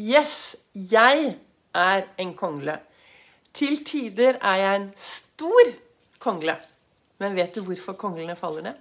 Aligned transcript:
Yes, 0.00 0.56
jeg 0.72 1.34
er 1.74 2.02
en 2.18 2.30
kongle. 2.32 2.78
Til 3.52 3.84
tider 3.84 4.38
er 4.40 4.54
jeg 4.56 4.76
en 4.76 4.86
stor 4.96 5.68
kongle. 6.18 6.54
Men 7.20 7.36
vet 7.36 7.52
du 7.52 7.60
hvorfor 7.60 7.92
konglene 8.00 8.32
faller 8.36 8.62
ned? 8.62 8.78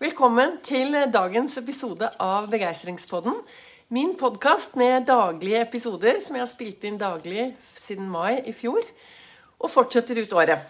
Velkommen 0.00 0.62
til 0.64 0.96
dagens 1.12 1.58
episode 1.60 2.08
av 2.16 2.48
Begeistringspodden. 2.48 3.36
Min 3.92 4.16
podkast 4.16 4.80
med 4.80 5.04
daglige 5.12 5.60
episoder 5.60 6.16
som 6.24 6.38
jeg 6.38 6.46
har 6.46 6.52
spilt 6.54 6.88
inn 6.88 6.96
daglig 6.96 7.50
siden 7.76 8.08
mai 8.08 8.40
i 8.48 8.56
fjor. 8.56 8.80
Og 9.60 9.68
fortsetter 9.76 10.22
ut 10.24 10.32
året. 10.32 10.64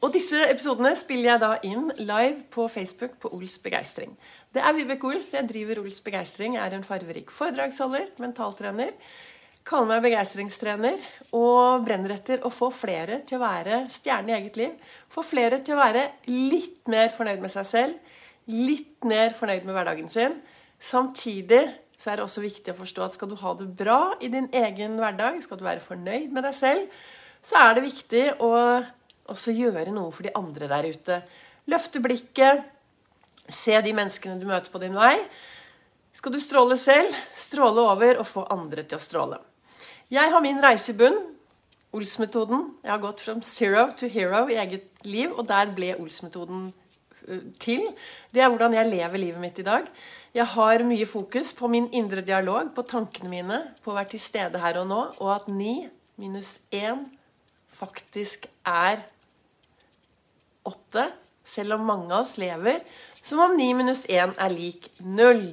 Og 0.00 0.14
disse 0.14 0.38
episodene 0.48 0.94
spiller 0.96 1.34
jeg 1.34 1.40
da 1.42 1.48
inn 1.68 1.90
live 1.98 2.46
på 2.52 2.64
Facebook 2.72 3.18
på 3.20 3.30
Ols 3.36 3.58
Begeistring. 3.60 4.14
Det 4.48 4.62
er 4.64 4.72
Vibeke 4.72 5.10
Ols. 5.10 5.34
Jeg 5.34 5.44
driver 5.50 5.82
Ols 5.82 5.98
Begeistring. 6.00 6.54
Jeg 6.56 6.64
er 6.64 6.76
en 6.78 6.86
farverik 6.86 7.28
foredragsholder, 7.36 8.06
mentaltrener. 8.22 8.94
Kaller 9.68 9.90
meg 9.90 10.06
begeistringstrener 10.06 11.02
og 11.36 11.84
brenner 11.84 12.14
etter 12.14 12.40
å 12.48 12.50
få 12.50 12.70
flere 12.72 13.18
til 13.28 13.36
å 13.36 13.42
være 13.42 13.82
stjerne 13.92 14.32
i 14.32 14.36
eget 14.38 14.56
liv. 14.56 14.94
Få 15.12 15.20
flere 15.26 15.58
til 15.60 15.76
å 15.76 15.82
være 15.82 16.06
litt 16.32 16.88
mer 16.88 17.12
fornøyd 17.12 17.44
med 17.44 17.52
seg 17.52 17.68
selv, 17.68 18.16
litt 18.48 19.04
mer 19.04 19.36
fornøyd 19.36 19.68
med 19.68 19.76
hverdagen 19.76 20.08
sin. 20.08 20.38
Samtidig 20.80 21.60
så 22.00 22.08
er 22.08 22.16
det 22.16 22.24
også 22.24 22.40
viktig 22.40 22.72
å 22.72 22.78
forstå 22.78 23.04
at 23.04 23.18
skal 23.18 23.28
du 23.28 23.36
ha 23.42 23.52
det 23.60 23.68
bra 23.76 24.00
i 24.16 24.32
din 24.32 24.48
egen 24.48 24.96
hverdag, 24.96 25.42
skal 25.44 25.60
du 25.60 25.66
være 25.68 25.84
fornøyd 25.84 26.32
med 26.32 26.48
deg 26.48 26.56
selv, 26.56 26.88
så 27.44 27.60
er 27.66 27.76
det 27.76 27.84
viktig 27.84 28.24
å 28.40 28.54
også 29.32 29.54
gjøre 29.56 29.92
noe 29.94 30.12
for 30.14 30.26
de 30.26 30.34
andre 30.38 30.68
der 30.70 30.90
ute. 30.90 31.20
Løfte 31.70 32.02
blikket, 32.02 32.64
se 33.50 33.78
de 33.82 33.94
menneskene 33.96 34.38
du 34.40 34.46
møter 34.48 34.72
på 34.72 34.82
din 34.82 34.96
vei. 34.98 35.16
Skal 36.14 36.34
du 36.34 36.40
stråle 36.42 36.76
selv, 36.80 37.14
stråle 37.34 37.84
over 37.86 38.20
og 38.20 38.28
få 38.28 38.44
andre 38.50 38.84
til 38.84 38.98
å 38.98 39.02
stråle. 39.02 39.40
Jeg 40.10 40.32
har 40.32 40.42
min 40.42 40.58
reise 40.62 40.92
i 40.92 40.98
bunn. 40.98 41.18
Ols-metoden. 41.90 42.68
Jeg 42.84 42.90
har 42.92 43.00
gått 43.02 43.22
from 43.24 43.40
zero 43.42 43.88
to 43.98 44.06
hero 44.06 44.44
i 44.46 44.58
eget 44.62 45.02
liv, 45.02 45.32
og 45.34 45.48
der 45.48 45.72
ble 45.74 45.96
Ols-metoden 45.98 46.68
til. 47.62 47.88
Det 48.30 48.42
er 48.42 48.50
hvordan 48.50 48.76
jeg 48.76 48.90
lever 48.90 49.22
livet 49.22 49.42
mitt 49.42 49.58
i 49.58 49.66
dag. 49.66 49.88
Jeg 50.34 50.46
har 50.52 50.84
mye 50.86 51.06
fokus 51.10 51.50
på 51.58 51.66
min 51.70 51.88
indre 51.90 52.22
dialog, 52.22 52.70
på 52.74 52.86
tankene 52.86 53.30
mine, 53.32 53.58
på 53.82 53.90
å 53.90 53.96
være 53.96 54.12
til 54.12 54.22
stede 54.22 54.60
her 54.62 54.78
og 54.78 54.86
nå, 54.90 55.00
og 55.18 55.32
at 55.34 55.48
ni 55.50 55.88
minus 56.20 56.58
én 56.70 57.08
faktisk 57.70 58.46
er 58.66 59.02
åtte, 60.68 61.08
selv 61.44 61.78
om 61.78 61.86
mange 61.88 62.12
av 62.12 62.24
oss 62.24 62.36
lever 62.40 62.82
som 63.22 63.40
om 63.44 63.56
ni 63.56 63.70
minus 63.76 64.06
én 64.08 64.32
er 64.38 64.52
lik 64.52 64.88
null. 65.04 65.50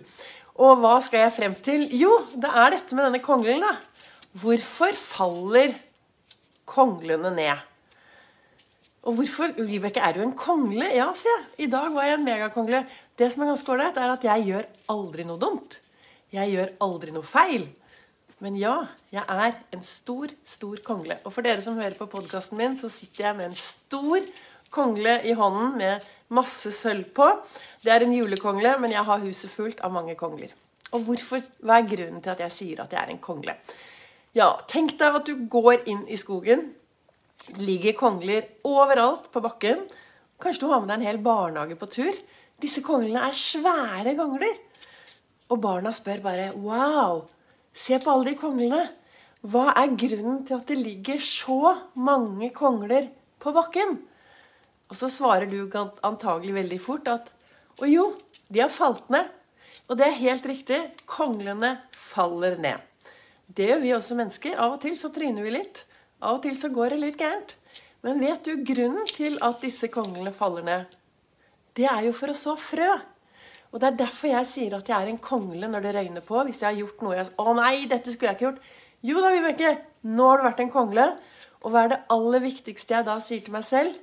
Og 0.57 0.79
hva 0.81 0.97
skal 1.03 1.25
jeg 1.25 1.35
frem 1.35 1.55
til? 1.63 1.85
Jo, 1.93 2.11
det 2.33 2.49
er 2.49 2.73
dette 2.73 2.97
med 2.97 3.07
denne 3.07 3.23
konglen, 3.23 3.65
da. 3.65 3.75
Hvorfor 4.37 4.97
faller 4.97 5.75
konglene 6.67 7.31
ned? 7.35 7.65
Og 9.07 9.19
hvorfor 9.19 9.53
Vibeke, 9.55 10.01
er 10.03 10.17
du 10.17 10.23
en 10.23 10.35
kongle? 10.35 10.89
Ja, 10.95 11.11
sier 11.15 11.31
jeg. 11.31 11.67
I 11.67 11.71
dag 11.71 11.93
var 11.95 12.07
jeg 12.07 12.17
en 12.17 12.25
megakongle. 12.27 12.81
Det 13.17 13.29
som 13.31 13.43
er 13.43 13.53
ganske 13.53 13.71
ålreit, 13.71 13.99
er 13.99 14.13
at 14.13 14.25
jeg 14.27 14.47
gjør 14.49 14.65
aldri 14.91 15.25
noe 15.27 15.39
dumt. 15.41 15.77
Jeg 16.33 16.51
gjør 16.51 16.73
aldri 16.83 17.13
noe 17.15 17.27
feil. 17.27 17.69
Men 18.43 18.57
ja, 18.59 18.75
jeg 19.13 19.23
er 19.23 19.55
en 19.73 19.85
stor, 19.85 20.33
stor 20.45 20.81
kongle. 20.85 21.17
Og 21.23 21.33
for 21.33 21.45
dere 21.45 21.63
som 21.63 21.79
hører 21.79 21.95
på 21.97 22.09
podkasten 22.11 22.59
min, 22.59 22.75
så 22.77 22.91
sitter 22.91 23.29
jeg 23.29 23.37
med 23.39 23.51
en 23.51 23.57
stor 23.57 24.27
kongle 24.73 25.19
i 25.25 25.33
hånden 25.37 25.75
med 25.79 26.07
masse 26.33 26.71
sølv 26.75 27.09
på. 27.15 27.27
Det 27.83 27.93
er 27.93 28.05
en 28.05 28.15
julekongle, 28.15 28.77
men 28.81 28.91
jeg 28.91 29.05
har 29.07 29.23
huset 29.23 29.51
fullt 29.51 29.83
av 29.85 29.93
mange 29.95 30.15
kongler. 30.19 30.53
Og 30.95 31.03
hvorfor, 31.03 31.43
Hva 31.59 31.79
er 31.79 31.87
grunnen 31.89 32.21
til 32.23 32.31
at 32.31 32.41
jeg 32.45 32.55
sier 32.55 32.81
at 32.83 32.93
jeg 32.93 33.01
er 33.01 33.11
en 33.11 33.23
kongle? 33.23 33.57
Ja, 34.35 34.53
Tenk 34.67 34.97
deg 34.99 35.15
at 35.19 35.27
du 35.27 35.47
går 35.49 35.87
inn 35.89 36.05
i 36.07 36.19
skogen. 36.19 36.73
Det 37.47 37.63
ligger 37.63 37.95
kongler 37.97 38.47
overalt 38.67 39.31
på 39.31 39.41
bakken. 39.43 39.87
Kanskje 40.39 40.65
du 40.65 40.71
har 40.71 40.81
med 40.81 40.91
deg 40.91 40.99
en 40.99 41.07
hel 41.07 41.21
barnehage 41.23 41.77
på 41.79 41.89
tur. 41.89 42.13
Disse 42.61 42.83
konglene 42.85 43.23
er 43.27 43.35
svære 43.35 44.15
kongler. 44.17 44.59
Og 45.49 45.61
barna 45.63 45.93
spør 45.95 46.21
bare 46.23 46.51
Wow, 46.55 47.23
se 47.73 47.99
på 47.99 48.11
alle 48.11 48.33
de 48.33 48.39
konglene. 48.39 48.83
Hva 49.47 49.71
er 49.77 49.95
grunnen 49.95 50.43
til 50.47 50.57
at 50.57 50.67
det 50.67 50.79
ligger 50.81 51.19
så 51.23 51.75
mange 51.95 52.49
kongler 52.55 53.07
på 53.39 53.53
bakken? 53.55 53.99
Og 54.87 54.95
så 54.95 55.09
svarer 55.11 55.49
du 55.51 55.65
antagelig 56.05 56.55
veldig 56.55 56.79
fort 56.81 57.09
at 57.11 57.33
Å 57.77 57.85
jo, 57.85 58.07
de 58.49 58.63
har 58.63 58.73
falt 58.73 59.09
ned. 59.13 59.27
Og 59.87 59.99
det 59.99 60.07
er 60.07 60.17
helt 60.17 60.45
riktig. 60.49 60.79
Konglene 61.05 61.75
faller 61.93 62.57
ned. 62.57 62.81
Det 63.47 63.67
gjør 63.69 63.83
vi 63.83 63.93
også 63.95 64.17
mennesker. 64.17 64.55
Av 64.57 64.73
og 64.75 64.81
til 64.83 64.97
så 64.99 65.11
tryner 65.13 65.45
vi 65.45 65.53
litt. 65.53 65.83
Av 66.19 66.39
og 66.39 66.41
til 66.43 66.55
så 66.57 66.71
går 66.73 66.95
det 66.95 67.03
litt 67.03 67.19
gærent. 67.21 67.53
Men 68.05 68.19
vet 68.23 68.47
du 68.47 68.63
grunnen 68.65 69.05
til 69.11 69.37
at 69.45 69.61
disse 69.61 69.91
konglene 69.93 70.33
faller 70.35 70.65
ned? 70.65 70.97
Det 71.77 71.85
er 71.85 72.07
jo 72.07 72.15
for 72.17 72.33
å 72.33 72.37
så 72.37 72.55
frø. 72.59 72.89
Og 73.71 73.79
Det 73.79 73.87
er 73.91 73.99
derfor 73.99 74.31
jeg 74.31 74.49
sier 74.49 74.75
at 74.77 74.89
jeg 74.89 74.97
er 74.97 75.11
en 75.11 75.21
kongle 75.21 75.69
når 75.69 75.85
det 75.85 75.93
røyner 75.95 76.25
på. 76.25 76.41
Hvis 76.47 76.63
jeg 76.63 76.71
har 76.71 76.81
gjort 76.81 77.05
noe 77.05 77.17
jeg 77.19 77.31
Å 77.37 77.55
nei, 77.59 77.85
dette 77.85 78.11
skulle 78.11 78.31
jeg 78.31 78.39
ikke 78.39 78.47
gjort. 78.47 78.67
Jo 79.05 79.21
da, 79.21 79.31
Vibeke. 79.35 79.73
Nå 80.07 80.27
har 80.31 80.41
du 80.41 80.47
vært 80.47 80.63
en 80.65 80.73
kongle. 80.73 81.07
Og 81.61 81.71
hva 81.73 81.85
er 81.85 81.93
det 81.93 82.03
aller 82.13 82.43
viktigste 82.43 82.97
jeg 82.97 83.07
da 83.07 83.19
sier 83.21 83.43
til 83.45 83.53
meg 83.53 83.65
selv? 83.67 83.95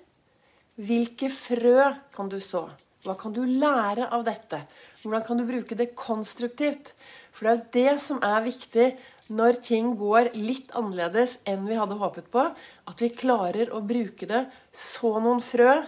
Hvilke 0.75 1.29
frø 1.31 1.93
kan 2.15 2.31
du 2.31 2.41
så? 2.43 2.67
Hva 3.05 3.15
kan 3.15 3.35
du 3.37 3.45
lære 3.47 4.09
av 4.11 4.25
dette? 4.27 4.65
Hvordan 5.03 5.23
kan 5.27 5.39
du 5.39 5.45
bruke 5.47 5.77
det 5.79 5.93
konstruktivt? 5.95 6.95
For 7.31 7.47
det 7.47 7.53
er 7.53 7.59
jo 7.59 7.75
det 7.77 8.03
som 8.03 8.23
er 8.25 8.41
viktig 8.43 8.87
når 9.35 9.61
ting 9.65 9.93
går 10.01 10.33
litt 10.35 10.73
annerledes 10.75 11.37
enn 11.47 11.69
vi 11.69 11.79
hadde 11.79 12.01
håpet 12.01 12.27
på. 12.33 12.49
At 12.91 13.05
vi 13.05 13.13
klarer 13.15 13.71
å 13.71 13.85
bruke 13.87 14.27
det. 14.27 14.47
Så 14.73 15.15
noen 15.23 15.45
frø. 15.45 15.85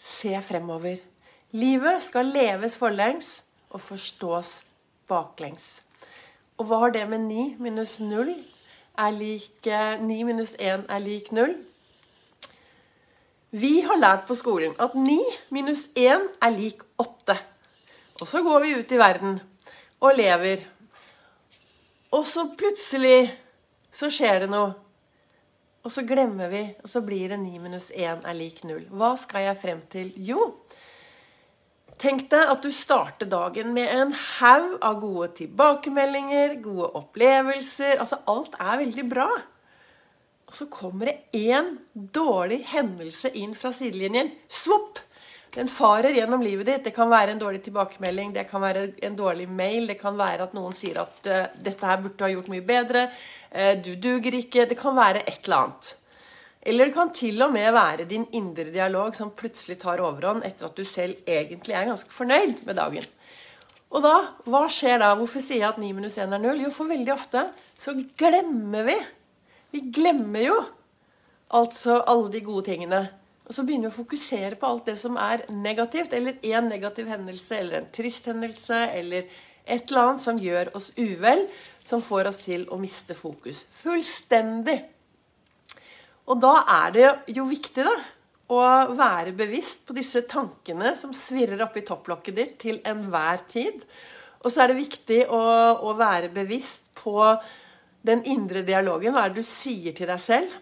Se 0.00 0.32
fremover. 0.44 1.02
Livet 1.56 2.08
skal 2.08 2.32
leves 2.32 2.76
forlengs 2.80 3.40
og 3.68 3.84
forstås 3.84 4.62
baklengs. 5.08 5.82
Og 6.56 6.70
hva 6.70 6.86
har 6.86 6.96
det 6.96 7.04
med 7.10 7.28
9 7.28 7.48
minus 7.60 7.98
0 8.00 8.32
er 8.32 9.12
lik 9.12 9.68
9 9.68 10.22
minus 10.24 10.56
1 10.56 10.88
er 10.88 11.02
lik 11.04 11.32
0? 11.36 11.52
Vi 13.56 13.80
har 13.86 13.96
lært 13.96 14.26
på 14.28 14.34
skolen 14.36 14.74
at 14.82 14.92
9 14.98 15.16
minus 15.54 15.86
1 15.96 16.24
er 16.44 16.52
lik 16.52 16.82
8. 17.00 17.36
Og 18.20 18.28
så 18.28 18.42
går 18.44 18.64
vi 18.64 18.74
ut 18.76 18.90
i 18.92 18.98
verden 19.00 19.38
og 20.04 20.18
lever. 20.18 20.64
Og 22.12 22.26
så 22.28 22.44
plutselig 22.58 23.30
så 23.94 24.10
skjer 24.12 24.44
det 24.44 24.50
noe. 24.52 24.74
Og 25.86 25.94
så 25.94 26.02
glemmer 26.04 26.50
vi, 26.52 26.62
og 26.82 26.90
så 26.90 27.00
blir 27.06 27.30
det 27.32 27.40
9 27.40 27.62
minus 27.62 27.88
1 27.94 28.26
er 28.26 28.36
lik 28.36 28.60
0. 28.66 28.88
Hva 28.90 29.14
skal 29.20 29.46
jeg 29.46 29.60
frem 29.62 29.82
til? 29.88 30.12
Jo, 30.28 30.50
tenk 32.02 32.26
deg 32.32 32.52
at 32.52 32.64
du 32.64 32.72
starter 32.74 33.30
dagen 33.30 33.72
med 33.76 33.88
en 33.94 34.12
haug 34.40 34.74
av 34.84 35.00
gode 35.00 35.30
tilbakemeldinger, 35.38 36.58
gode 36.64 36.90
opplevelser. 36.98 38.00
Altså 38.02 38.20
alt 38.28 38.58
er 38.60 38.82
veldig 38.82 39.06
bra. 39.14 39.30
Og 40.46 40.54
så 40.54 40.68
kommer 40.70 41.10
det 41.10 41.16
én 41.34 41.74
dårlig 41.92 42.60
hendelse 42.70 43.32
inn 43.34 43.54
fra 43.58 43.72
sidelinjen. 43.74 44.30
Svopp! 44.48 45.02
Den 45.56 45.70
farer 45.72 46.12
gjennom 46.12 46.42
livet 46.44 46.68
ditt. 46.68 46.84
Det 46.84 46.92
kan 46.94 47.08
være 47.10 47.32
en 47.32 47.40
dårlig 47.40 47.62
tilbakemelding, 47.64 48.34
det 48.34 48.44
kan 48.50 48.60
være 48.60 48.90
en 49.08 49.14
dårlig 49.16 49.46
mail, 49.48 49.86
det 49.88 49.96
kan 50.02 50.18
være 50.18 50.44
at 50.44 50.56
noen 50.56 50.74
sier 50.76 51.00
at 51.00 51.28
uh, 51.30 51.46
'dette 51.56 51.86
her 51.86 52.02
burde 52.02 52.18
du 52.18 52.24
ha 52.26 52.32
gjort 52.34 52.50
mye 52.52 52.66
bedre', 52.66 53.06
uh, 53.54 53.72
'du 53.80 53.94
duger 53.96 54.36
ikke'. 54.36 54.68
Det 54.68 54.76
kan 54.78 54.96
være 54.96 55.24
et 55.24 55.48
eller 55.48 55.56
annet. 55.56 55.96
Eller 56.66 56.86
det 56.86 56.94
kan 56.94 57.12
til 57.14 57.42
og 57.42 57.52
med 57.54 57.72
være 57.72 58.04
din 58.04 58.26
indre 58.34 58.68
dialog 58.74 59.16
som 59.16 59.30
plutselig 59.30 59.78
tar 59.80 60.02
overhånd 60.02 60.44
etter 60.44 60.66
at 60.66 60.76
du 60.76 60.84
selv 60.84 61.22
egentlig 61.26 61.74
er 61.78 61.88
ganske 61.88 62.10
fornøyd 62.10 62.64
med 62.66 62.76
dagen. 62.76 63.06
Og 63.94 64.02
da, 64.02 64.16
hva 64.50 64.64
skjer 64.68 64.98
da? 64.98 65.12
Hvorfor 65.14 65.40
sier 65.40 65.62
jeg 65.62 65.68
at 65.68 65.78
9 65.78 65.92
minus 65.94 66.18
1 66.18 66.34
er 66.34 66.42
0? 66.42 66.64
Jo, 66.66 66.72
for 66.74 66.90
veldig 66.90 67.12
ofte 67.14 67.46
så 67.78 67.94
glemmer 68.18 68.82
vi 68.88 68.96
vi 69.76 69.84
glemmer 69.92 70.46
jo 70.46 70.56
altså 71.56 72.00
alle 72.08 72.32
de 72.32 72.42
gode 72.44 72.70
tingene. 72.70 73.02
Og 73.46 73.54
så 73.54 73.62
begynner 73.62 73.90
vi 73.90 73.94
å 73.94 74.00
fokusere 74.00 74.56
på 74.58 74.68
alt 74.68 74.88
det 74.88 74.96
som 74.98 75.18
er 75.20 75.44
negativt, 75.52 76.16
eller 76.16 76.40
en 76.50 76.70
negativ 76.72 77.10
hendelse, 77.10 77.60
eller 77.60 77.82
en 77.82 77.92
trist 77.94 78.26
hendelse, 78.26 78.80
eller 78.96 79.28
et 79.66 79.90
eller 79.90 80.02
annet 80.02 80.24
som 80.24 80.40
gjør 80.40 80.72
oss 80.78 80.90
uvel, 80.98 81.44
som 81.86 82.02
får 82.02 82.30
oss 82.32 82.40
til 82.42 82.66
å 82.72 82.78
miste 82.80 83.14
fokus. 83.18 83.64
Fullstendig. 83.78 84.80
Og 86.26 86.40
da 86.42 86.56
er 86.80 86.96
det 86.96 87.06
jo 87.36 87.46
viktig 87.46 87.84
da, 87.86 87.94
å 88.46 88.62
være 88.94 89.34
bevisst 89.34 89.84
på 89.86 89.94
disse 89.94 90.22
tankene 90.30 90.92
som 90.98 91.14
svirrer 91.14 91.64
oppi 91.66 91.82
topplokket 91.86 92.36
ditt 92.36 92.58
til 92.62 92.80
enhver 92.86 93.42
tid. 93.50 93.82
Og 94.42 94.50
så 94.50 94.62
er 94.62 94.70
det 94.70 94.80
viktig 94.80 95.20
å, 95.34 95.40
å 95.82 95.94
være 95.98 96.30
bevisst 96.34 96.86
på 96.98 97.18
den 98.06 98.22
indre 98.28 98.62
dialogen. 98.66 99.14
Hva 99.14 99.26
er 99.26 99.34
det 99.34 99.42
du 99.44 99.48
sier 99.48 99.96
til 99.96 100.08
deg 100.10 100.22
selv? 100.22 100.54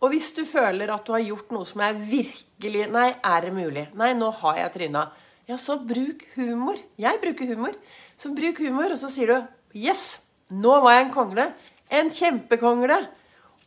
Og 0.00 0.14
hvis 0.14 0.30
du 0.36 0.42
føler 0.48 0.90
at 0.92 1.04
du 1.06 1.12
har 1.12 1.24
gjort 1.24 1.52
noe 1.52 1.68
som 1.68 1.82
er 1.84 1.98
virkelig 1.98 2.86
Nei, 2.92 3.10
er 3.24 3.46
det 3.46 3.52
mulig? 3.56 3.86
Nei, 3.96 4.10
nå 4.16 4.30
har 4.40 4.58
jeg 4.62 4.74
tryna. 4.76 5.06
Ja, 5.48 5.56
så 5.60 5.78
bruk 5.82 6.24
humor. 6.36 6.80
Jeg 7.00 7.20
bruker 7.22 7.52
humor. 7.52 7.76
Så 8.20 8.32
bruk 8.36 8.60
humor, 8.62 8.92
og 8.92 9.00
så 9.00 9.10
sier 9.12 9.32
du 9.32 9.78
Yes, 9.80 10.20
Nå 10.50 10.72
var 10.82 10.96
jeg 10.96 11.06
en 11.06 11.14
kongle. 11.14 11.46
En 11.94 12.10
kjempekongle. 12.10 12.96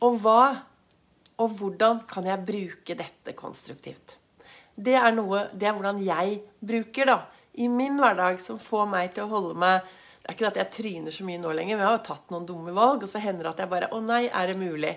Og 0.03 0.17
hva 0.23 0.41
og 1.41 1.55
hvordan 1.57 2.03
kan 2.09 2.27
jeg 2.29 2.45
bruke 2.45 2.95
dette 2.97 3.33
konstruktivt? 3.37 4.17
Det 4.73 4.93
er, 4.97 5.09
noe, 5.15 5.47
det 5.53 5.67
er 5.69 5.75
hvordan 5.75 5.99
jeg 6.01 6.39
bruker 6.61 7.09
da, 7.09 7.17
i 7.61 7.67
min 7.69 7.97
hverdag, 8.01 8.39
som 8.41 8.59
får 8.61 8.87
meg 8.89 9.13
til 9.13 9.25
å 9.25 9.31
holde 9.33 9.57
meg 9.61 9.89
Det 10.23 10.31
er 10.31 10.37
ikke 10.37 10.49
at 10.53 10.57
jeg 10.61 10.71
tryner 10.71 11.11
så 11.11 11.25
mye 11.27 11.39
nå 11.41 11.51
lenger, 11.51 11.75
men 11.75 11.83
jeg 11.83 11.89
har 11.89 11.97
jo 11.97 12.07
tatt 12.07 12.29
noen 12.31 12.45
dumme 12.47 12.71
valg, 12.71 13.01
og 13.03 13.09
så 13.11 13.19
hender 13.19 13.43
det 13.43 13.49
at 13.49 13.57
jeg 13.65 13.71
bare 13.73 13.89
Å 13.91 13.97
nei, 13.99 14.21
er 14.31 14.47
det 14.47 14.55
mulig? 14.55 14.93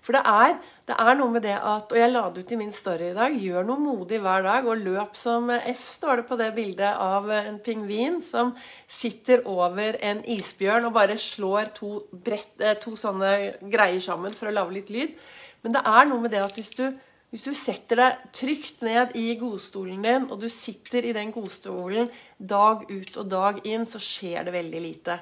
For 0.00 0.16
det 0.16 0.22
er, 0.24 0.54
det 0.88 0.96
er, 0.96 1.10
noe 1.18 1.34
med 1.34 1.44
det 1.44 1.56
at 1.56 1.90
Og 1.92 1.98
jeg 2.00 2.08
la 2.08 2.22
det 2.32 2.44
ut 2.46 2.54
i 2.54 2.56
min 2.56 2.72
story 2.72 3.10
i 3.10 3.16
dag. 3.18 3.34
Gjør 3.36 3.66
noe 3.68 3.82
modig 3.82 4.22
hver 4.24 4.46
dag, 4.46 4.64
og 4.64 4.80
løp 4.80 5.18
som 5.20 5.52
F, 5.52 5.82
står 5.98 6.22
det 6.22 6.24
på 6.30 6.38
det 6.40 6.48
bildet 6.56 6.94
av 6.96 7.28
en 7.36 7.58
pingvin 7.60 8.16
som 8.24 8.54
sitter 8.88 9.44
over 9.44 10.00
en 10.00 10.24
isbjørn 10.24 10.88
og 10.88 10.96
bare 10.96 11.18
slår 11.20 11.74
to, 11.76 11.92
brett, 12.12 12.54
eh, 12.64 12.78
to 12.80 12.96
sånne 12.96 13.60
greier 13.60 14.00
sammen 14.00 14.32
for 14.32 14.48
å 14.48 14.56
lage 14.56 14.78
litt 14.78 14.92
lyd. 14.94 15.12
Men 15.60 15.76
det 15.76 15.84
er 15.84 16.08
noe 16.08 16.24
med 16.24 16.32
det 16.32 16.40
at 16.40 16.56
hvis 16.56 16.72
du, 16.80 16.86
hvis 17.30 17.46
du 17.46 17.54
setter 17.54 18.00
deg 18.00 18.22
trygt 18.34 18.80
ned 18.82 19.14
i 19.18 19.36
godstolen 19.38 20.02
din, 20.02 20.26
og 20.30 20.40
du 20.42 20.48
sitter 20.50 21.06
i 21.06 21.14
den 21.14 21.30
godstolen 21.34 22.10
dag 22.36 22.82
ut 22.90 23.18
og 23.22 23.28
dag 23.30 23.60
inn, 23.70 23.86
så 23.86 24.00
skjer 24.02 24.48
det 24.48 24.54
veldig 24.56 24.80
lite. 24.82 25.20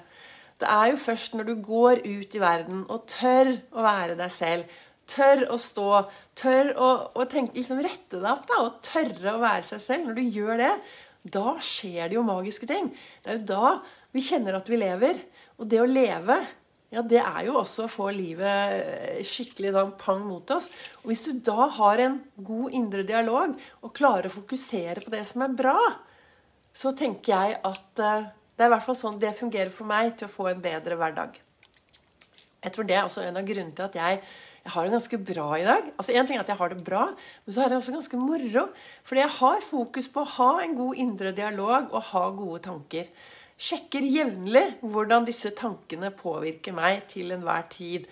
Det 0.59 0.69
er 0.73 0.91
jo 0.91 1.01
først 1.03 1.37
når 1.37 1.51
du 1.51 1.59
går 1.63 2.01
ut 2.07 2.35
i 2.35 2.41
verden 2.43 2.87
og 2.89 3.05
tør 3.13 3.53
å 3.77 3.85
være 3.85 4.17
deg 4.19 4.33
selv, 4.35 4.79
tør 5.09 5.45
å 5.53 5.59
stå, 5.61 5.91
tør 6.37 6.73
å, 6.77 6.89
å 7.13 7.27
tenke, 7.29 7.57
liksom 7.57 7.83
rette 7.85 8.17
deg 8.17 8.31
opp 8.33 8.49
da, 8.49 8.63
og 8.65 8.81
tørre 8.85 9.37
å 9.37 9.43
være 9.45 9.69
seg 9.69 9.85
selv 9.85 10.09
Når 10.09 10.19
du 10.19 10.25
gjør 10.41 10.61
det, 10.61 10.73
da 11.29 11.55
skjer 11.65 12.09
det 12.09 12.17
jo 12.17 12.25
magiske 12.27 12.69
ting. 12.69 12.91
Det 13.23 13.33
er 13.33 13.41
jo 13.41 13.49
da 13.53 13.73
vi 14.17 14.25
kjenner 14.25 14.57
at 14.59 14.69
vi 14.71 14.81
lever. 14.81 15.21
Og 15.61 15.69
det 15.69 15.81
å 15.83 15.89
leve, 15.89 16.39
ja, 16.89 17.03
det 17.05 17.21
er 17.21 17.43
jo 17.45 17.59
også 17.61 17.85
å 17.85 17.93
få 17.93 18.09
livet 18.17 18.75
eh, 18.79 19.19
skikkelig 19.27 19.75
sånn 19.75 19.91
pang 20.01 20.23
mot 20.25 20.55
oss. 20.55 20.71
Og 21.03 21.11
hvis 21.11 21.27
du 21.27 21.43
da 21.45 21.67
har 21.77 22.01
en 22.01 22.17
god 22.41 22.77
indre 22.79 23.05
dialog 23.05 23.53
og 23.85 23.93
klarer 23.97 24.31
å 24.31 24.37
fokusere 24.39 25.05
på 25.05 25.13
det 25.13 25.21
som 25.29 25.45
er 25.45 25.57
bra, 25.59 25.77
så 26.73 26.95
tenker 26.97 27.35
jeg 27.35 27.59
at 27.67 28.01
uh, 28.01 28.31
det 28.57 28.65
er 28.65 28.71
i 28.71 28.73
hvert 28.73 28.87
fall 28.87 28.97
sånn 28.97 29.21
det 29.21 29.37
fungerer 29.37 29.73
for 29.75 29.89
meg 29.89 30.15
til 30.17 30.29
å 30.29 30.33
få 30.33 30.49
en 30.51 30.65
bedre 30.65 30.97
hverdag. 30.97 31.37
Jeg 32.65 32.75
tror 32.75 32.87
det 32.89 32.97
er 32.97 33.07
også 33.07 33.25
en 33.27 33.37
av 33.39 33.47
grunnene 33.47 33.77
til 33.77 33.85
at 33.87 33.99
jeg, 33.99 34.21
jeg 34.65 34.73
har 34.75 34.87
det 34.87 34.95
ganske 34.97 35.21
bra 35.29 35.49
i 35.59 35.67
dag. 35.69 35.91
Altså 35.95 36.15
en 36.15 36.29
ting 36.29 36.39
er 36.39 36.45
at 36.47 36.53
jeg 36.53 36.61
har 36.63 36.73
det 36.73 36.85
bra, 36.87 37.05
men 37.45 37.55
så 37.55 37.63
har 37.63 37.75
jeg 37.75 37.83
også 37.83 37.99
ganske 37.99 38.21
moro. 38.23 38.65
Fordi 39.07 39.23
jeg 39.27 39.35
har 39.39 39.67
fokus 39.67 40.09
på 40.15 40.25
å 40.25 40.33
ha 40.39 40.53
en 40.65 40.79
god 40.79 41.03
indre 41.05 41.35
dialog 41.37 41.93
og 41.93 42.09
ha 42.15 42.25
gode 42.39 42.63
tanker. 42.65 43.13
Sjekker 43.59 44.05
jevnlig 44.07 44.65
hvordan 44.87 45.27
disse 45.27 45.51
tankene 45.59 46.13
påvirker 46.15 46.75
meg 46.77 47.09
til 47.11 47.33
enhver 47.35 47.65
tid. 47.73 48.07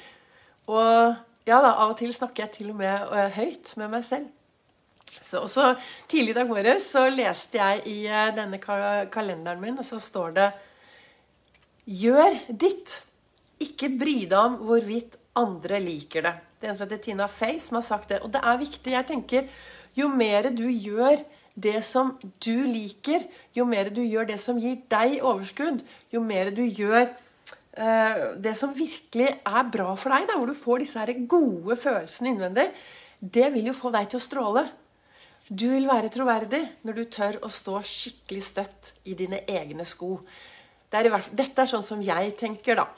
Og 0.66 1.14
ja 1.46 1.60
da, 1.62 1.76
av 1.78 1.93
og 1.93 1.98
til 2.00 2.10
snakker 2.14 2.46
jeg 2.46 2.54
til 2.56 2.72
og 2.72 2.81
med 2.81 3.12
uh, 3.12 3.28
høyt 3.37 3.76
med 3.78 3.93
meg 3.93 4.02
selv. 4.06 4.32
Så 5.16 5.44
også 5.46 5.69
Tidlig 6.10 6.34
i 6.34 6.37
dag 6.37 6.48
morges 6.50 6.88
så 6.93 7.06
leste 7.10 7.60
jeg 7.60 7.84
i 7.88 7.96
eh, 8.10 8.32
denne 8.37 8.58
kalenderen 8.60 9.62
min, 9.62 9.78
og 9.78 9.87
så 9.87 10.00
står 10.02 10.34
det 10.37 10.48
Gjør 11.87 12.40
ditt. 12.50 12.96
Ikke 13.62 13.88
bry 13.94 14.16
deg 14.26 14.37
om 14.40 14.58
hvorvidt 14.66 15.14
andre 15.38 15.78
liker 15.81 16.26
det. 16.26 16.34
Det 16.58 16.66
er 16.66 16.72
en 16.72 16.78
som 16.78 16.84
heter 16.87 17.02
Tina 17.04 17.28
Fey, 17.31 17.60
som 17.62 17.78
har 17.78 17.87
sagt 17.87 18.10
det. 18.10 18.19
Og 18.26 18.32
det 18.34 18.42
er 18.42 18.58
viktig. 18.60 18.92
Jeg 18.92 19.08
tenker, 19.08 19.49
Jo 19.96 20.10
mer 20.12 20.50
du 20.52 20.66
gjør 20.69 21.22
det 21.56 21.80
som 21.84 22.14
du 22.44 22.66
liker, 22.68 23.24
jo 23.56 23.64
mer 23.68 23.88
du 23.90 24.02
gjør 24.04 24.28
det 24.28 24.38
som 24.42 24.58
gir 24.60 24.78
deg 24.92 25.18
overskudd, 25.24 25.80
jo 26.12 26.20
mer 26.20 26.52
du 26.54 26.62
gjør 26.64 27.08
uh, 27.08 28.36
det 28.36 28.52
som 28.58 28.74
virkelig 28.76 29.30
er 29.40 29.70
bra 29.72 29.94
for 29.96 30.12
deg, 30.12 30.26
da, 30.28 30.36
hvor 30.36 30.52
du 30.52 30.58
får 30.58 30.84
disse 30.84 31.00
her 31.00 31.14
gode 31.24 31.78
følelsene 31.80 32.34
innvendig, 32.34 32.68
det 33.20 33.48
vil 33.54 33.70
jo 33.70 33.76
få 33.76 33.92
deg 33.94 34.10
til 34.12 34.20
å 34.20 34.26
stråle. 34.26 34.66
Du 35.48 35.68
vil 35.70 35.86
være 35.88 36.10
troverdig 36.12 36.62
når 36.84 36.98
du 36.98 37.04
tør 37.16 37.40
å 37.46 37.50
stå 37.52 37.80
skikkelig 37.86 38.44
støtt 38.44 38.92
i 39.06 39.14
dine 39.16 39.44
egne 39.46 39.86
sko. 39.86 40.18
Det 40.90 41.00
er 41.00 41.10
hvert, 41.12 41.32
dette 41.38 41.62
er 41.62 41.70
sånn 41.70 41.86
som 41.86 42.02
jeg 42.02 42.34
tenker, 42.38 42.82
da. 42.82 42.88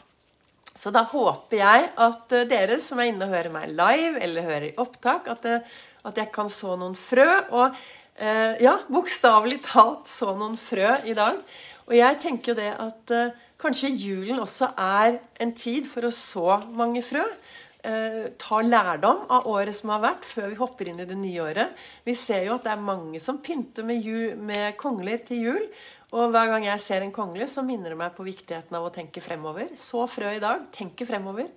Så 0.79 0.93
da 0.95 1.03
håper 1.11 1.59
jeg 1.59 1.87
at 1.99 2.35
eh, 2.37 2.47
dere 2.49 2.79
som 2.83 3.01
er 3.01 3.11
inne 3.11 3.27
og 3.27 3.35
hører 3.35 3.55
meg 3.55 3.73
live, 3.73 4.19
eller 4.23 4.47
hører 4.47 4.67
i 4.69 4.75
opptak, 4.79 5.29
at, 5.33 5.43
det, 5.45 5.61
eh, 5.61 5.87
at 6.09 6.21
jeg 6.21 6.31
kan 6.35 6.51
så 6.53 6.77
noen 6.79 6.95
frø. 6.99 7.27
Og 7.51 7.79
eh, 8.21 8.59
ja, 8.65 8.79
bokstavelig 8.91 9.61
talt 9.67 10.11
så 10.11 10.35
noen 10.37 10.59
frø 10.61 10.97
i 11.09 11.17
dag. 11.17 11.39
Og 11.89 11.95
jeg 11.97 12.19
tenker 12.23 12.53
jo 12.53 12.59
det 12.59 12.73
at 12.75 13.15
eh, 13.15 13.37
kanskje 13.61 13.95
julen 13.95 14.43
også 14.43 14.73
er 14.79 15.21
en 15.41 15.55
tid 15.57 15.89
for 15.91 16.07
å 16.07 16.15
så 16.15 16.59
mange 16.77 17.03
frø 17.07 17.25
eh, 17.25 18.25
ta 18.41 18.63
lærdom 18.65 19.25
av 19.35 19.49
året 19.51 19.77
som 19.77 19.95
har 19.95 20.05
vært, 20.05 20.27
før 20.29 20.51
vi 20.53 20.61
hopper 20.61 20.91
inn 20.91 21.03
i 21.03 21.09
det 21.09 21.19
nye 21.19 21.45
året. 21.47 21.79
Vi 22.07 22.17
ser 22.19 22.47
jo 22.49 22.57
at 22.59 22.67
det 22.67 22.75
er 22.75 22.89
mange 22.91 23.23
som 23.25 23.41
pynter 23.45 23.87
med, 23.89 24.03
jul, 24.05 24.37
med 24.37 24.77
kongler 24.81 25.25
til 25.27 25.49
jul. 25.49 25.65
Og 26.17 26.31
hver 26.33 26.49
gang 26.49 26.65
jeg 26.65 26.81
ser 26.81 27.05
en 27.05 27.13
kongle, 27.13 27.45
så 27.51 27.61
minner 27.65 27.93
det 27.93 28.01
meg 28.01 28.15
på 28.17 28.25
viktigheten 28.25 28.77
av 28.79 28.87
å 28.87 28.93
tenke 28.95 29.21
fremover. 29.21 29.75
Så 29.77 30.07
frø 30.09 30.33
i 30.39 30.41
dag. 30.41 30.65
Tenke 30.73 31.05
fremover. 31.09 31.51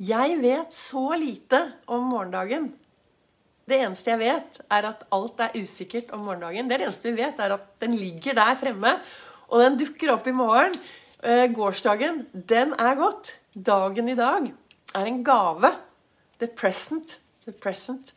Jeg 0.00 0.38
vet 0.40 0.72
så 0.72 1.10
lite 1.20 1.66
om 1.92 2.06
morgendagen. 2.08 2.70
Det 3.70 3.78
eneste 3.78 4.10
jeg 4.10 4.18
vet, 4.18 4.56
er 4.66 4.86
at 4.88 5.04
alt 5.14 5.42
er 5.44 5.58
usikkert 5.60 6.08
om 6.16 6.24
morgendagen. 6.26 6.66
Det 6.66 6.80
eneste 6.80 7.10
vi 7.10 7.20
vet, 7.22 7.38
er 7.38 7.54
at 7.54 7.68
den 7.82 7.94
ligger 7.94 8.34
der 8.34 8.56
fremme, 8.58 8.96
og 9.46 9.62
den 9.62 9.78
dukker 9.78 10.16
opp 10.16 10.26
i 10.26 10.34
morgen. 10.34 10.74
Eh, 11.22 11.46
gårsdagen, 11.54 12.24
den 12.32 12.74
er 12.74 12.98
gått. 12.98 13.36
Dagen 13.54 14.08
i 14.10 14.16
dag 14.18 14.48
er 14.94 15.06
en 15.06 15.22
gave. 15.22 15.70
The 16.42 16.48
present. 16.48 17.20
The 17.44 17.54
present. 17.54 18.10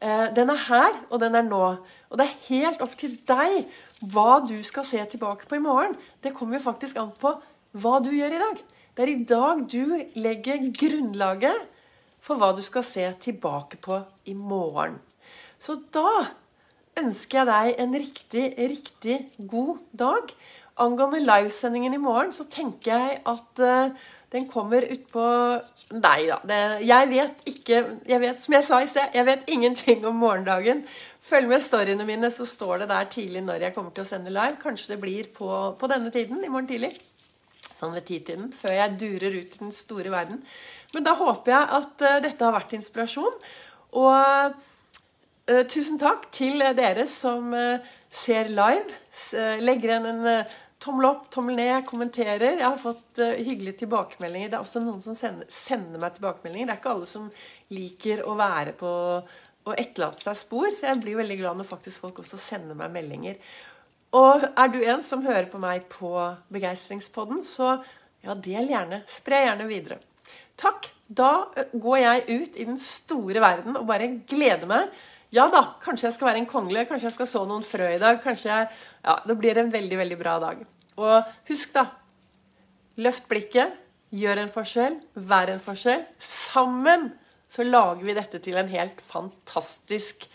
Eh, 0.00 0.32
den 0.36 0.52
er 0.52 0.64
her, 0.68 0.96
og 1.10 1.20
den 1.20 1.36
er 1.36 1.44
nå. 1.44 1.62
Og 2.08 2.18
det 2.18 2.26
er 2.26 2.40
helt 2.48 2.80
opp 2.84 2.96
til 2.96 3.18
deg 3.28 3.66
hva 4.00 4.40
du 4.48 4.56
skal 4.64 4.84
se 4.88 5.04
tilbake 5.12 5.48
på 5.48 5.58
i 5.58 5.64
morgen. 5.64 5.96
Det 6.22 6.32
kommer 6.36 6.56
jo 6.56 6.68
faktisk 6.70 6.96
an 7.00 7.12
på 7.20 7.34
hva 7.76 7.98
du 8.04 8.12
gjør 8.14 8.36
i 8.36 8.44
dag. 8.46 8.60
Det 8.96 9.04
er 9.04 9.12
i 9.12 9.24
dag 9.28 9.64
du 9.68 9.96
legger 10.16 10.70
grunnlaget 10.72 11.75
for 12.26 12.40
hva 12.40 12.50
du 12.56 12.62
skal 12.66 12.84
se 12.86 13.06
tilbake 13.22 13.78
på 13.82 14.00
i 14.26 14.34
morgen. 14.34 14.98
Så 15.62 15.78
da 15.94 16.32
ønsker 16.98 17.42
jeg 17.42 17.48
deg 17.50 17.80
en 17.82 17.96
riktig, 17.96 18.44
riktig 18.58 19.18
god 19.38 19.78
dag. 19.92 20.34
Angående 20.82 21.22
livesendingen 21.22 21.96
i 21.96 22.02
morgen, 22.02 22.34
så 22.34 22.44
tenker 22.50 22.92
jeg 22.92 23.20
at 23.24 23.62
uh, 23.62 23.94
den 24.34 24.48
kommer 24.50 24.84
utpå 24.90 25.24
Nei 25.94 26.26
da. 26.26 26.40
Det, 26.42 26.56
jeg 26.82 27.08
vet 27.12 27.44
ikke 27.46 27.76
jeg 28.10 28.18
vet, 28.18 28.40
Som 28.42 28.56
jeg 28.56 28.66
sa 28.66 28.80
i 28.82 28.88
sted, 28.90 29.12
jeg 29.14 29.26
vet 29.28 29.44
ingenting 29.46 30.02
om 30.08 30.16
morgendagen. 30.18 30.82
Følg 31.22 31.46
med 31.50 31.62
storyene 31.62 32.04
mine, 32.08 32.30
så 32.34 32.44
står 32.44 32.82
det 32.82 32.88
der 32.90 33.06
tidlig 33.12 33.44
når 33.46 33.68
jeg 33.68 33.74
kommer 33.76 33.94
til 33.94 34.02
å 34.02 34.08
sende 34.08 34.34
live. 34.34 34.58
Kanskje 34.62 34.96
det 34.96 35.02
blir 35.04 35.30
på, 35.36 35.50
på 35.78 35.90
denne 35.92 36.10
tiden 36.10 36.42
i 36.42 36.50
morgen 36.50 36.66
tidlig. 36.66 36.96
Sånn 37.76 37.94
ved 37.96 38.06
titiden. 38.08 38.50
Før 38.56 38.72
jeg 38.72 38.96
durer 39.00 39.40
ut 39.40 39.56
i 39.58 39.62
den 39.64 39.74
store 39.74 40.12
verden. 40.14 40.40
Men 40.94 41.06
da 41.06 41.16
håper 41.18 41.52
jeg 41.52 41.72
at 41.80 42.06
uh, 42.06 42.18
dette 42.24 42.46
har 42.46 42.56
vært 42.56 42.76
inspirasjon. 42.78 43.40
Og 44.00 44.14
uh, 44.16 45.64
tusen 45.68 46.00
takk 46.00 46.30
til 46.34 46.64
dere 46.78 47.04
som 47.10 47.52
uh, 47.52 47.82
ser 48.10 48.48
live. 48.52 49.02
legger 49.60 49.92
igjen 49.92 50.08
en 50.12 50.46
tommel 50.82 51.08
opp, 51.08 51.26
tommel 51.32 51.58
ned, 51.58 51.84
kommenterer. 51.88 52.58
Jeg 52.58 52.66
har 52.66 52.80
fått 52.80 53.20
uh, 53.22 53.34
hyggelige 53.34 53.82
tilbakemeldinger. 53.84 54.52
Det 54.52 54.58
er 54.58 54.64
også 54.64 54.82
noen 54.84 55.02
som 55.04 55.16
sender, 55.18 55.48
sender, 55.52 56.00
meg 56.02 56.16
tilbakemeldinger. 56.16 56.68
Det 56.68 56.76
er 56.76 56.82
ikke 56.82 56.94
alle 56.94 57.10
som 57.10 57.28
liker 57.74 58.24
å 58.26 58.36
være 58.38 58.76
på 58.78 58.92
og 59.66 59.74
etterlate 59.74 60.22
seg 60.22 60.36
spor, 60.38 60.68
så 60.70 60.84
jeg 60.86 61.00
blir 61.02 61.16
veldig 61.18 61.36
glad 61.40 61.58
når 61.58 61.66
faktisk 61.66 62.04
folk 62.04 62.20
også 62.22 62.38
sender 62.38 62.76
meg 62.78 62.92
meldinger. 62.94 63.40
Og 64.16 64.44
er 64.48 64.72
du 64.72 64.78
en 64.80 65.02
som 65.04 65.24
hører 65.26 65.48
på 65.50 65.60
meg 65.60 65.86
på 65.92 66.10
Begeistringspodden, 66.52 67.42
så 67.44 67.76
ja, 68.24 68.34
del 68.34 68.70
gjerne. 68.70 69.02
Spre 69.10 69.42
gjerne 69.44 69.66
videre. 69.68 69.98
Takk. 70.58 70.92
Da 71.06 71.46
går 71.70 71.98
jeg 72.00 72.22
ut 72.26 72.56
i 72.58 72.64
den 72.66 72.78
store 72.82 73.42
verden 73.44 73.76
og 73.78 73.84
bare 73.86 74.08
gleder 74.26 74.66
meg. 74.66 74.94
Ja 75.34 75.44
da, 75.52 75.76
kanskje 75.82 76.08
jeg 76.08 76.16
skal 76.16 76.30
være 76.30 76.40
en 76.42 76.48
kongle, 76.50 76.82
kanskje 76.88 77.10
jeg 77.10 77.16
skal 77.16 77.28
så 77.30 77.42
noen 77.46 77.66
frø 77.66 77.92
i 77.94 78.00
dag. 78.02 78.18
kanskje 78.22 78.48
jeg, 78.50 78.68
ja, 79.04 79.20
Det 79.26 79.36
blir 79.38 79.58
en 79.58 79.70
veldig, 79.70 79.98
veldig 79.98 80.18
bra 80.18 80.38
dag. 80.42 80.64
Og 80.96 81.22
husk, 81.50 81.74
da. 81.74 81.86
Løft 82.96 83.28
blikket. 83.28 83.76
Gjør 84.16 84.40
en 84.40 84.52
forskjell. 84.54 84.98
Vær 85.14 85.50
en 85.52 85.62
forskjell. 85.62 86.06
Sammen 86.18 87.10
så 87.50 87.66
lager 87.66 88.02
vi 88.06 88.16
dette 88.16 88.40
til 88.42 88.56
en 88.58 88.70
helt 88.70 89.00
fantastisk 89.00 90.26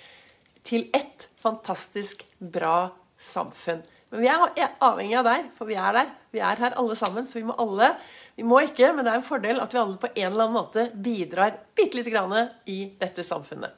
Til 0.64 0.90
ett 0.94 1.28
fantastisk 1.42 2.22
bra 2.38 2.92
samfunn. 3.22 3.84
Men 4.12 4.24
vi 4.24 4.30
er 4.32 4.74
avhengig 4.84 5.20
av 5.22 5.28
deg, 5.30 5.52
for 5.56 5.70
vi 5.70 5.78
er 5.80 5.96
der. 5.96 6.10
Vi 6.36 6.42
er 6.44 6.60
her 6.60 6.76
alle 6.80 6.98
sammen, 7.00 7.28
så 7.28 7.40
vi 7.40 7.48
må 7.48 7.58
alle 7.62 7.94
Vi 8.40 8.46
må 8.48 8.62
ikke, 8.64 8.94
men 8.96 9.04
det 9.06 9.12
er 9.12 9.20
en 9.20 9.26
fordel 9.28 9.60
at 9.60 9.74
vi 9.76 9.78
alle 9.78 10.00
på 10.00 10.08
en 10.08 10.28
eller 10.30 10.46
annen 10.46 10.56
måte 10.56 10.86
bidrar 10.96 11.58
bitte 11.76 12.00
lite 12.00 12.14
grann 12.14 12.32
i 12.66 12.78
dette 12.98 13.26
samfunnet. 13.28 13.76